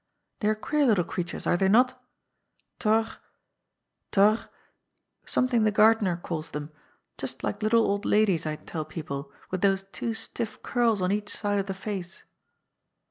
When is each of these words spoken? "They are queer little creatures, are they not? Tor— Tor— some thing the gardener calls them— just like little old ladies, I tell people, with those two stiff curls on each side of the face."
"They 0.39 0.47
are 0.47 0.55
queer 0.55 0.87
little 0.87 1.03
creatures, 1.03 1.45
are 1.45 1.55
they 1.57 1.69
not? 1.69 2.03
Tor— 2.79 3.05
Tor— 4.11 4.39
some 5.27 5.47
thing 5.47 5.63
the 5.63 5.69
gardener 5.69 6.17
calls 6.17 6.49
them— 6.49 6.71
just 7.19 7.43
like 7.43 7.61
little 7.61 7.83
old 7.83 8.03
ladies, 8.03 8.47
I 8.47 8.55
tell 8.55 8.83
people, 8.83 9.31
with 9.51 9.61
those 9.61 9.83
two 9.83 10.15
stiff 10.15 10.63
curls 10.63 11.03
on 11.03 11.11
each 11.11 11.29
side 11.29 11.59
of 11.59 11.67
the 11.67 11.75
face." 11.75 12.23